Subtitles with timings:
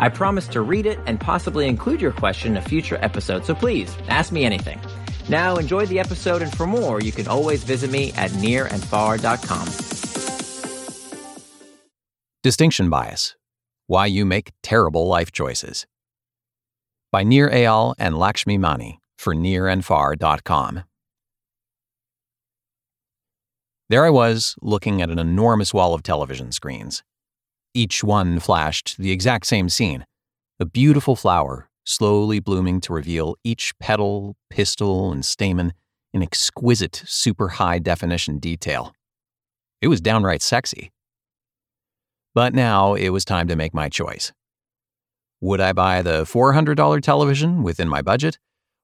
[0.00, 3.54] I promise to read it and possibly include your question in a future episode, so
[3.54, 4.80] please ask me anything.
[5.28, 9.68] Now, enjoy the episode, and for more, you can always visit me at nirandfar.com.
[12.42, 13.36] Distinction Bias
[13.88, 15.86] Why You Make Terrible Life Choices.
[17.12, 20.84] By Nir Eyal and Lakshmi Mani for nirandfar.com.
[23.90, 27.02] There I was, looking at an enormous wall of television screens.
[27.74, 30.04] Each one flashed the exact same scene
[30.58, 35.72] a beautiful flower slowly blooming to reveal each petal, pistil, and stamen
[36.12, 38.94] in exquisite, super high definition detail.
[39.80, 40.90] It was downright sexy.
[42.34, 44.32] But now it was time to make my choice.
[45.40, 48.38] Would I buy the $400 television within my budget,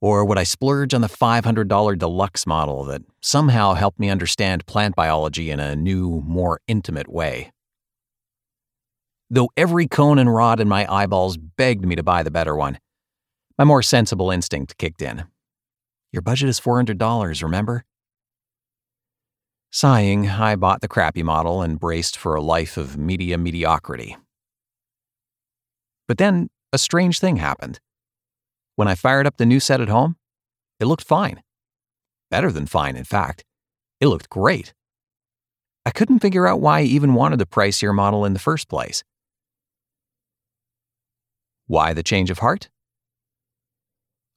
[0.00, 4.96] or would I splurge on the $500 deluxe model that somehow helped me understand plant
[4.96, 7.52] biology in a new, more intimate way?
[9.30, 12.80] Though every cone and rod in my eyeballs begged me to buy the better one,
[13.56, 15.24] my more sensible instinct kicked in.
[16.12, 17.84] Your budget is $400, remember?
[19.70, 24.16] Sighing, I bought the crappy model and braced for a life of media mediocrity.
[26.08, 27.78] But then a strange thing happened.
[28.74, 30.16] When I fired up the new set at home,
[30.80, 31.40] it looked fine.
[32.32, 33.44] Better than fine, in fact.
[34.00, 34.74] It looked great.
[35.86, 39.04] I couldn't figure out why I even wanted the pricier model in the first place.
[41.70, 42.68] Why the change of heart?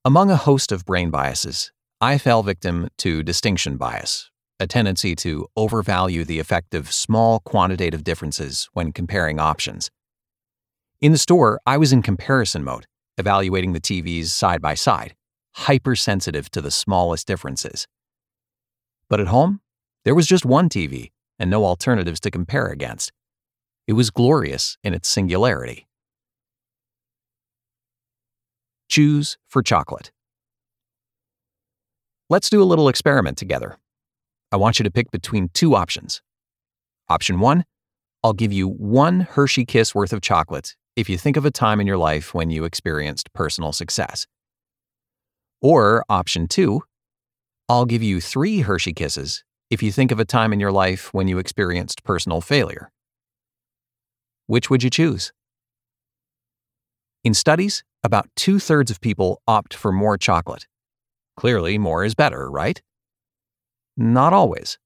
[0.06, 5.48] Among a host of brain biases, I fell victim to distinction bias, a tendency to
[5.58, 9.90] overvalue the effect of small quantitative differences when comparing options.
[11.02, 12.86] In the store, I was in comparison mode,
[13.18, 15.16] evaluating the TVs side by side,
[15.54, 17.88] hypersensitive to the smallest differences.
[19.10, 19.62] But at home,
[20.06, 21.10] there was just one TV
[21.40, 23.12] and no alternatives to compare against.
[23.88, 25.88] It was glorious in its singularity.
[28.94, 30.12] Choose for chocolate.
[32.30, 33.80] Let's do a little experiment together.
[34.52, 36.22] I want you to pick between two options.
[37.10, 37.66] Option one,
[38.24, 41.82] I'll give you one Hershey Kiss worth of chocolate if you think of a time
[41.82, 44.28] in your life when you experienced personal success.
[45.60, 46.84] Or option two,
[47.68, 51.12] I'll give you three Hershey Kisses if you think of a time in your life
[51.16, 52.92] when you experienced personal failure.
[54.46, 55.34] Which would you choose?
[57.24, 60.68] In studies, about two thirds of people opt for more chocolate.
[61.38, 62.82] Clearly, more is better, right?
[63.96, 64.78] Not always.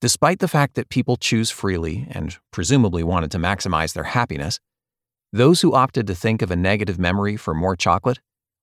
[0.00, 4.60] Despite the fact that people choose freely and presumably wanted to maximize their happiness,
[5.32, 8.18] those who opted to think of a negative memory for more chocolate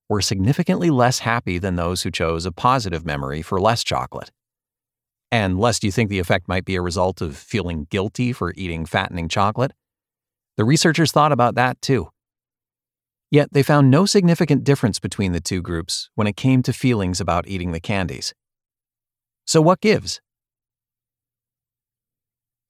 [0.08, 4.30] were significantly less happy than those who chose a positive memory for less chocolate.
[5.32, 8.86] And lest you think the effect might be a result of feeling guilty for eating
[8.86, 9.72] fattening chocolate,
[10.56, 12.10] the researchers thought about that too.
[13.34, 17.20] Yet they found no significant difference between the two groups when it came to feelings
[17.20, 18.32] about eating the candies.
[19.44, 20.20] So, what gives?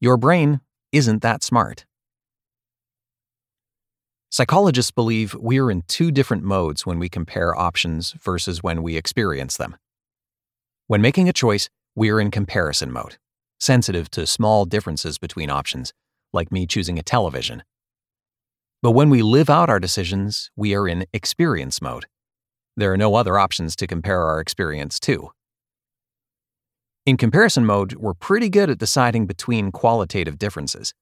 [0.00, 1.84] Your brain isn't that smart.
[4.30, 9.58] Psychologists believe we're in two different modes when we compare options versus when we experience
[9.58, 9.76] them.
[10.86, 13.18] When making a choice, we're in comparison mode,
[13.60, 15.92] sensitive to small differences between options,
[16.32, 17.64] like me choosing a television
[18.84, 22.04] but when we live out our decisions, we are in experience mode.
[22.76, 25.30] There are no other options to compare our experience to.
[27.06, 30.92] In comparison mode, we're pretty good at deciding between qualitative differences.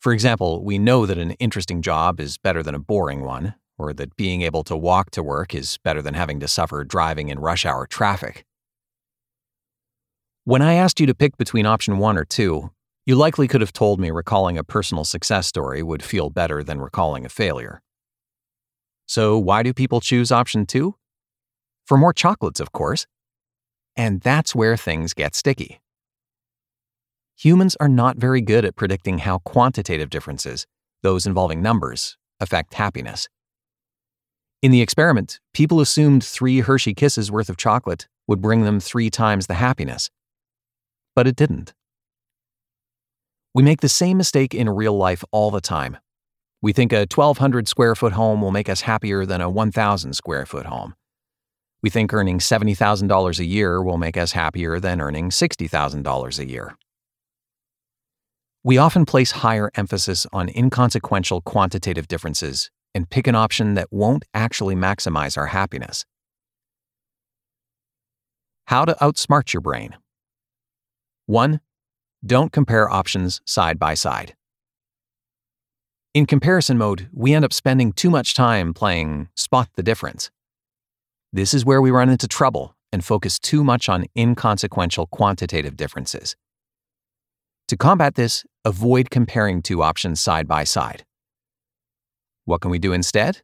[0.00, 3.92] For example, we know that an interesting job is better than a boring one, or
[3.92, 7.38] that being able to walk to work is better than having to suffer driving in
[7.38, 8.44] rush hour traffic.
[10.42, 12.72] When I asked you to pick between option one or two,
[13.04, 16.80] you likely could have told me recalling a personal success story would feel better than
[16.80, 17.82] recalling a failure.
[19.06, 20.94] So, why do people choose option two?
[21.84, 23.06] For more chocolates, of course.
[23.96, 25.80] And that's where things get sticky.
[27.36, 30.66] Humans are not very good at predicting how quantitative differences,
[31.02, 33.28] those involving numbers, affect happiness.
[34.62, 39.10] In the experiment, people assumed three Hershey Kisses worth of chocolate would bring them three
[39.10, 40.08] times the happiness.
[41.16, 41.74] But it didn't.
[43.54, 45.98] We make the same mistake in real life all the time.
[46.62, 50.46] We think a 1,200 square foot home will make us happier than a 1,000 square
[50.46, 50.94] foot home.
[51.82, 56.76] We think earning $70,000 a year will make us happier than earning $60,000 a year.
[58.64, 64.24] We often place higher emphasis on inconsequential quantitative differences and pick an option that won't
[64.32, 66.06] actually maximize our happiness.
[68.66, 69.96] How to outsmart your brain.
[71.26, 71.60] 1.
[72.24, 74.36] Don't compare options side by side.
[76.14, 80.30] In comparison mode, we end up spending too much time playing spot the difference.
[81.32, 86.36] This is where we run into trouble and focus too much on inconsequential quantitative differences.
[87.68, 91.04] To combat this, avoid comparing two options side by side.
[92.44, 93.42] What can we do instead?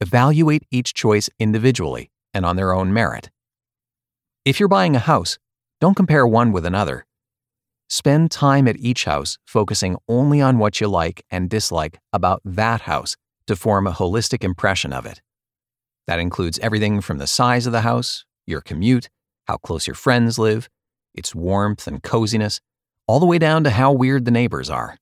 [0.00, 3.30] Evaluate each choice individually and on their own merit.
[4.44, 5.38] If you're buying a house,
[5.80, 7.05] don't compare one with another.
[7.88, 12.82] Spend time at each house focusing only on what you like and dislike about that
[12.82, 13.16] house
[13.46, 15.22] to form a holistic impression of it.
[16.06, 19.08] That includes everything from the size of the house, your commute,
[19.46, 20.68] how close your friends live,
[21.14, 22.60] its warmth and coziness,
[23.06, 24.98] all the way down to how weird the neighbors are.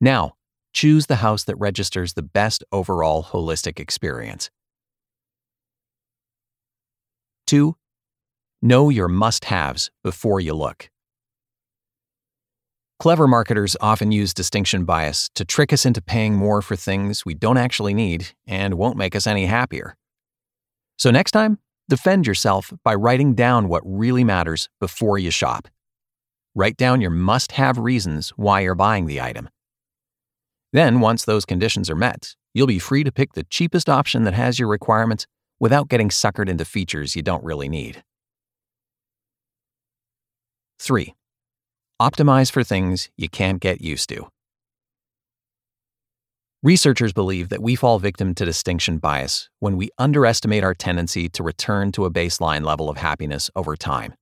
[0.00, 0.34] Now,
[0.74, 4.50] choose the house that registers the best overall holistic experience.
[7.46, 7.74] 2.
[8.60, 10.90] Know your must haves before you look.
[12.98, 17.34] Clever marketers often use distinction bias to trick us into paying more for things we
[17.34, 19.96] don't actually need and won't make us any happier.
[20.98, 21.58] So, next time,
[21.90, 25.68] defend yourself by writing down what really matters before you shop.
[26.54, 29.50] Write down your must have reasons why you're buying the item.
[30.72, 34.32] Then, once those conditions are met, you'll be free to pick the cheapest option that
[34.32, 35.26] has your requirements
[35.60, 38.02] without getting suckered into features you don't really need.
[40.78, 41.14] 3.
[42.00, 44.28] Optimize for things you can't get used to.
[46.62, 51.42] Researchers believe that we fall victim to distinction bias when we underestimate our tendency to
[51.42, 54.14] return to a baseline level of happiness over time.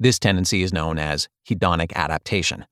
[0.00, 2.66] This tendency is known as hedonic adaptation.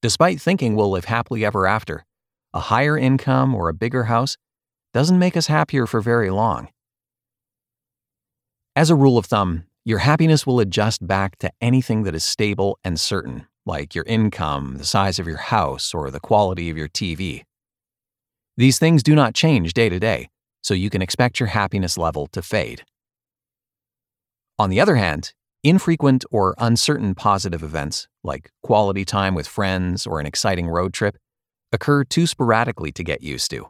[0.00, 2.06] Despite thinking we'll live happily ever after,
[2.54, 4.38] a higher income or a bigger house
[4.94, 6.68] doesn't make us happier for very long.
[8.74, 12.78] As a rule of thumb, your happiness will adjust back to anything that is stable
[12.84, 16.88] and certain, like your income, the size of your house, or the quality of your
[16.88, 17.44] TV.
[18.56, 20.28] These things do not change day to day,
[20.62, 22.84] so you can expect your happiness level to fade.
[24.58, 25.32] On the other hand,
[25.62, 31.16] infrequent or uncertain positive events, like quality time with friends or an exciting road trip,
[31.72, 33.68] occur too sporadically to get used to.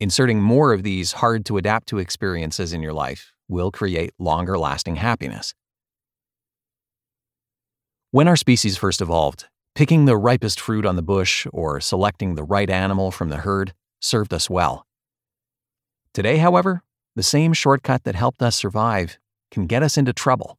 [0.00, 4.58] Inserting more of these hard to adapt to experiences in your life will create longer
[4.58, 5.54] lasting happiness.
[8.10, 12.42] When our species first evolved, picking the ripest fruit on the bush or selecting the
[12.42, 14.86] right animal from the herd served us well.
[16.14, 16.82] Today, however,
[17.16, 19.18] the same shortcut that helped us survive
[19.50, 20.58] can get us into trouble.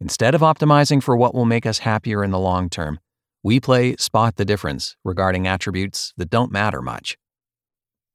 [0.00, 2.98] Instead of optimizing for what will make us happier in the long term,
[3.42, 7.16] we play spot the difference regarding attributes that don't matter much.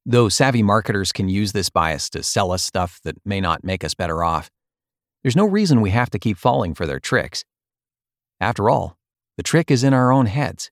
[0.07, 3.83] Though savvy marketers can use this bias to sell us stuff that may not make
[3.83, 4.51] us better off,
[5.23, 7.43] there's no reason we have to keep falling for their tricks.
[8.39, 8.97] After all,
[9.35, 10.69] the trick is in our own heads.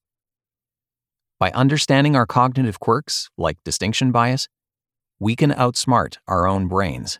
[1.39, 4.47] By understanding our cognitive quirks, like distinction bias,
[5.19, 7.19] we can outsmart our own brains.